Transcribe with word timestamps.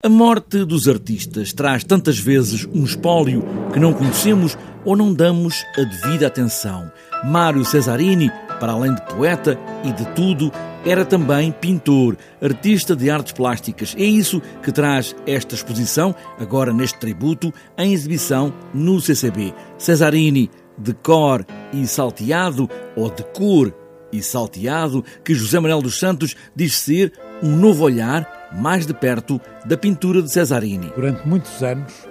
A 0.00 0.08
morte 0.08 0.64
dos 0.64 0.86
artistas 0.86 1.52
traz 1.52 1.82
tantas 1.82 2.20
vezes 2.20 2.64
um 2.72 2.84
espólio 2.84 3.44
que 3.72 3.80
não 3.80 3.92
conhecemos 3.92 4.56
ou 4.84 4.96
não 4.96 5.12
damos 5.12 5.64
a 5.76 5.82
devida 5.82 6.28
atenção. 6.28 6.88
Mário 7.24 7.64
Cesarini, 7.64 8.30
para 8.60 8.74
além 8.74 8.94
de 8.94 9.02
poeta 9.06 9.58
e 9.82 9.90
de 9.90 10.06
tudo, 10.14 10.52
era 10.86 11.04
também 11.04 11.50
pintor, 11.50 12.16
artista 12.40 12.94
de 12.94 13.10
artes 13.10 13.32
plásticas. 13.32 13.96
É 13.98 14.04
isso 14.04 14.40
que 14.62 14.70
traz 14.70 15.16
esta 15.26 15.56
exposição, 15.56 16.14
agora 16.38 16.72
neste 16.72 17.00
tributo, 17.00 17.52
em 17.76 17.92
exibição 17.92 18.54
no 18.72 19.00
CCB. 19.00 19.52
Cesarini, 19.76 20.48
de 20.78 20.94
cor 20.94 21.44
e 21.72 21.84
salteado, 21.88 22.70
ou 22.94 23.10
de 23.10 23.24
cor 23.24 23.74
e 24.12 24.22
salteado, 24.22 25.04
que 25.24 25.34
José 25.34 25.58
Manuel 25.58 25.82
dos 25.82 25.98
Santos 25.98 26.36
diz 26.54 26.78
ser 26.78 27.12
um 27.42 27.56
novo 27.56 27.82
olhar 27.82 28.37
mais 28.52 28.86
de 28.86 28.94
perto 28.94 29.40
da 29.64 29.76
pintura 29.76 30.22
de 30.22 30.30
Cesarini. 30.30 30.92
Durante 30.94 31.26
muitos 31.26 31.62
anos, 31.62 32.08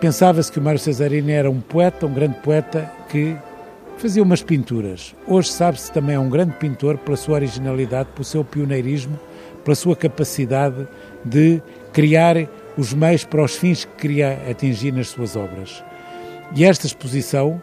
pensava-se 0.00 0.50
que 0.50 0.58
o 0.58 0.62
Mário 0.62 0.78
Cesarini 0.78 1.32
era 1.32 1.50
um 1.50 1.60
poeta, 1.60 2.06
um 2.06 2.12
grande 2.12 2.38
poeta 2.40 2.90
que 3.08 3.36
fazia 3.98 4.22
umas 4.22 4.42
pinturas. 4.42 5.14
Hoje 5.26 5.50
sabe-se 5.50 5.90
também 5.92 6.16
é 6.16 6.18
um 6.18 6.28
grande 6.28 6.52
pintor 6.56 6.98
pela 6.98 7.16
sua 7.16 7.36
originalidade, 7.36 8.10
pelo 8.12 8.24
seu 8.24 8.44
pioneirismo, 8.44 9.18
pela 9.64 9.74
sua 9.74 9.96
capacidade 9.96 10.86
de 11.24 11.62
criar 11.92 12.36
os 12.76 12.92
meios 12.92 13.24
para 13.24 13.42
os 13.42 13.56
fins 13.56 13.84
que 13.84 13.96
queria 13.96 14.38
atingir 14.50 14.92
nas 14.92 15.08
suas 15.08 15.34
obras. 15.34 15.82
E 16.54 16.64
esta 16.64 16.86
exposição, 16.86 17.60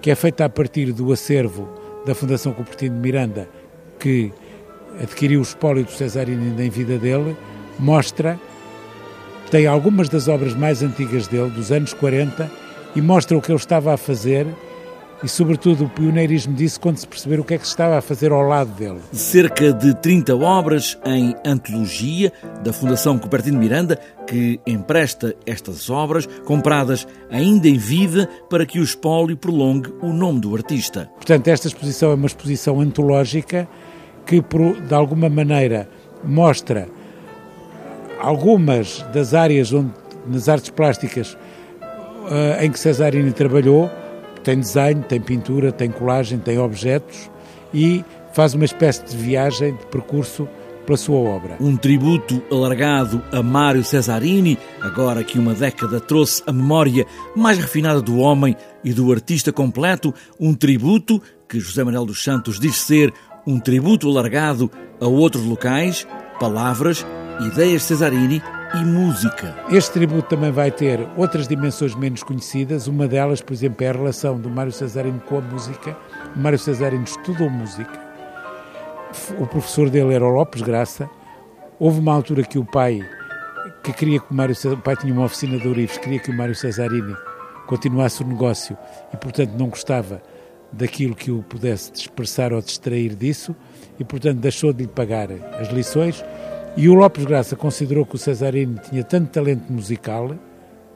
que 0.00 0.10
é 0.10 0.14
feita 0.14 0.44
a 0.44 0.48
partir 0.48 0.92
do 0.92 1.12
acervo 1.12 1.68
da 2.06 2.14
Fundação 2.14 2.52
Cupertino 2.52 2.96
de 2.96 3.00
Miranda, 3.00 3.48
que 3.98 4.32
adquiriu 5.00 5.40
o 5.40 5.42
espólio 5.42 5.84
do 5.84 5.90
Cesarini 5.90 6.62
em 6.62 6.70
vida 6.70 6.98
dele, 6.98 7.36
mostra, 7.78 8.38
tem 9.50 9.66
algumas 9.66 10.08
das 10.08 10.28
obras 10.28 10.54
mais 10.54 10.82
antigas 10.82 11.26
dele, 11.26 11.50
dos 11.50 11.72
anos 11.72 11.92
40, 11.94 12.50
e 12.94 13.00
mostra 13.00 13.36
o 13.36 13.40
que 13.40 13.50
ele 13.50 13.58
estava 13.58 13.94
a 13.94 13.96
fazer 13.96 14.46
e, 15.22 15.28
sobretudo, 15.28 15.84
o 15.84 15.88
pioneirismo 15.88 16.54
disso 16.54 16.80
quando 16.80 16.98
se 16.98 17.06
perceber 17.06 17.40
o 17.40 17.44
que 17.44 17.54
é 17.54 17.58
que 17.58 17.64
se 17.64 17.72
estava 17.72 17.98
a 17.98 18.00
fazer 18.00 18.30
ao 18.30 18.42
lado 18.42 18.70
dele. 18.70 19.00
Cerca 19.12 19.72
de 19.72 19.94
30 19.94 20.36
obras 20.36 20.98
em 21.04 21.34
antologia 21.44 22.32
da 22.62 22.72
Fundação 22.72 23.18
Cupertino 23.18 23.58
Miranda, 23.58 23.98
que 24.26 24.60
empresta 24.66 25.34
estas 25.44 25.90
obras, 25.90 26.26
compradas 26.44 27.06
ainda 27.30 27.68
em 27.68 27.76
vida, 27.76 28.28
para 28.48 28.64
que 28.64 28.78
o 28.78 28.84
espólio 28.84 29.36
prolongue 29.36 29.92
o 30.00 30.12
nome 30.12 30.40
do 30.40 30.54
artista. 30.54 31.10
Portanto, 31.16 31.48
esta 31.48 31.66
exposição 31.66 32.12
é 32.12 32.14
uma 32.14 32.26
exposição 32.26 32.80
antológica 32.80 33.68
que, 34.28 34.44
de 34.86 34.94
alguma 34.94 35.30
maneira, 35.30 35.88
mostra 36.22 36.86
algumas 38.20 39.02
das 39.10 39.32
áreas 39.32 39.72
onde, 39.72 39.90
nas 40.26 40.50
artes 40.50 40.68
plásticas 40.68 41.32
uh, 41.32 42.62
em 42.62 42.70
que 42.70 42.78
Cesarini 42.78 43.32
trabalhou, 43.32 43.90
tem 44.44 44.60
desenho, 44.60 45.02
tem 45.02 45.18
pintura, 45.18 45.72
tem 45.72 45.90
colagem, 45.90 46.38
tem 46.38 46.58
objetos 46.58 47.30
e 47.72 48.04
faz 48.34 48.52
uma 48.52 48.66
espécie 48.66 49.02
de 49.06 49.16
viagem, 49.16 49.74
de 49.74 49.86
percurso 49.86 50.46
pela 50.84 50.98
sua 50.98 51.16
obra. 51.16 51.56
Um 51.58 51.76
tributo 51.76 52.42
alargado 52.50 53.22
a 53.32 53.42
Mário 53.42 53.82
Cesarini, 53.82 54.58
agora 54.82 55.24
que 55.24 55.38
uma 55.38 55.54
década 55.54 56.00
trouxe 56.00 56.42
a 56.46 56.52
memória 56.52 57.06
mais 57.34 57.56
refinada 57.56 58.02
do 58.02 58.18
homem 58.18 58.54
e 58.84 58.92
do 58.92 59.10
artista 59.10 59.52
completo, 59.52 60.14
um 60.38 60.54
tributo 60.54 61.22
que 61.48 61.58
José 61.58 61.82
Manuel 61.82 62.04
dos 62.04 62.22
Santos 62.22 62.60
diz 62.60 62.76
ser 62.76 63.12
um 63.48 63.58
tributo 63.58 64.06
alargado 64.10 64.70
a 65.00 65.06
outros 65.06 65.42
locais, 65.42 66.06
palavras, 66.38 67.06
ideias 67.40 67.82
Cesarini 67.82 68.42
e 68.74 68.84
música. 68.84 69.56
Este 69.70 69.92
tributo 69.92 70.28
também 70.28 70.52
vai 70.52 70.70
ter 70.70 71.00
outras 71.16 71.48
dimensões 71.48 71.94
menos 71.94 72.22
conhecidas. 72.22 72.86
Uma 72.86 73.08
delas, 73.08 73.40
por 73.40 73.54
exemplo, 73.54 73.82
é 73.86 73.88
a 73.88 73.92
relação 73.92 74.38
do 74.38 74.50
Mário 74.50 74.70
Cesarini 74.70 75.18
com 75.20 75.38
a 75.38 75.40
música. 75.40 75.96
O 76.36 76.38
Mário 76.38 76.58
Cesarini 76.58 77.04
estudou 77.04 77.48
música. 77.48 77.98
O 79.38 79.46
professor 79.46 79.88
dele 79.88 80.12
era 80.12 80.26
o 80.26 80.28
Lopes 80.28 80.60
Graça. 80.60 81.08
Houve 81.80 82.00
uma 82.00 82.12
altura 82.12 82.42
que 82.42 82.58
o 82.58 82.66
pai, 82.66 83.00
que 83.82 83.94
queria 83.94 84.20
que 84.20 84.30
o 84.30 84.34
Mário 84.34 84.54
o 84.62 84.76
pai 84.76 84.94
tinha 84.94 85.14
uma 85.14 85.24
oficina 85.24 85.58
de 85.58 85.66
ourives, 85.66 85.96
queria 85.96 86.18
que 86.18 86.30
o 86.30 86.36
Mário 86.36 86.54
Cesarini 86.54 87.16
continuasse 87.66 88.22
o 88.22 88.26
negócio 88.26 88.76
e, 89.10 89.16
portanto, 89.16 89.52
não 89.52 89.68
gostava 89.68 90.20
daquilo 90.72 91.14
que 91.14 91.30
o 91.30 91.42
pudesse 91.42 91.92
dispersar 91.92 92.52
ou 92.52 92.60
distrair 92.60 93.14
disso 93.14 93.54
e, 93.98 94.04
portanto, 94.04 94.38
deixou 94.38 94.72
de 94.72 94.82
lhe 94.82 94.88
pagar 94.88 95.28
as 95.58 95.68
lições. 95.68 96.24
E 96.76 96.88
o 96.88 96.94
Lopes 96.94 97.24
Graça 97.24 97.56
considerou 97.56 98.06
que 98.06 98.14
o 98.14 98.18
Cesarini 98.18 98.78
tinha 98.88 99.02
tanto 99.02 99.30
talento 99.30 99.72
musical 99.72 100.34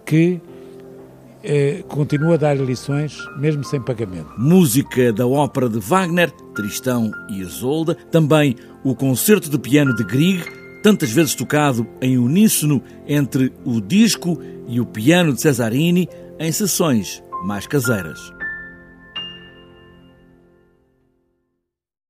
que 0.05 0.41
eh, 1.43 1.83
continua 1.89 2.35
a 2.35 2.37
dar 2.37 2.57
lições 2.57 3.17
mesmo 3.37 3.65
sem 3.65 3.81
pagamento. 3.81 4.33
Música 4.39 5.13
da 5.13 5.27
ópera 5.27 5.69
de 5.69 5.81
Wagner, 5.81 6.31
Tristão 6.55 7.11
e 7.29 7.41
Isolda, 7.41 7.97
também 8.11 8.57
o 8.85 8.95
concerto 8.95 9.51
de 9.51 9.59
piano 9.59 9.95
de 9.95 10.05
Grieg, 10.05 10.45
tantas 10.83 11.11
vezes 11.11 11.35
tocado 11.35 11.87
em 12.01 12.19
uníssono 12.19 12.83
entre 13.07 13.53
o 13.65 13.81
disco 13.81 14.39
e 14.69 14.81
o 14.81 14.87
piano 14.87 15.33
de 15.33 15.41
Cesarini 15.41 16.09
em 16.39 16.53
sessões 16.53 17.23
mais 17.45 17.67
caseiras. 17.67 18.42